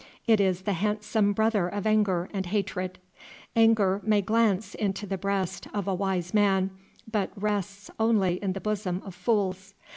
It 0.25 0.39
is 0.41 0.63
the 0.63 0.73
handsome 0.73 1.31
brother 1.31 1.67
of 1.67 1.85
anger 1.85 2.27
and 2.33 2.47
hatred. 2.47 2.97
Anger 3.55 4.01
may 4.03 4.23
glance 4.23 4.73
into 4.73 5.05
the 5.05 5.15
breast 5.15 5.67
of 5.75 5.87
a 5.87 5.93
wise 5.93 6.33
man, 6.33 6.71
but 7.11 7.29
rests 7.35 7.91
only 7.99 8.41
in 8.41 8.53
the 8.53 8.61
bosom 8.61 9.03
of 9.05 9.13
fools. 9.13 9.75